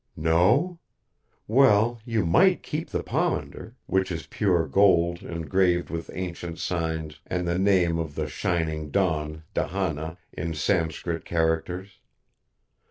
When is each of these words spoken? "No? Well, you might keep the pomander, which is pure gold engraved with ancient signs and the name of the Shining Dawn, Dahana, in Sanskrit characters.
"No? 0.17 0.79
Well, 1.47 1.99
you 2.05 2.25
might 2.25 2.63
keep 2.63 2.89
the 2.89 3.03
pomander, 3.03 3.75
which 3.85 4.11
is 4.11 4.25
pure 4.25 4.65
gold 4.65 5.21
engraved 5.21 5.91
with 5.91 6.09
ancient 6.15 6.57
signs 6.57 7.19
and 7.27 7.47
the 7.47 7.59
name 7.59 7.99
of 7.99 8.15
the 8.15 8.27
Shining 8.27 8.89
Dawn, 8.89 9.43
Dahana, 9.53 10.17
in 10.33 10.55
Sanskrit 10.55 11.23
characters. 11.23 11.99